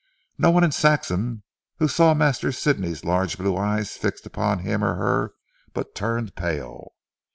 [0.39, 1.43] No one in Saxham
[1.77, 5.35] who saw Master Sidney's large blue eyes fixed upon him or her
[5.75, 6.93] but turned pale.